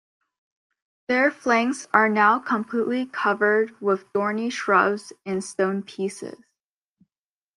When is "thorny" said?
4.15-4.49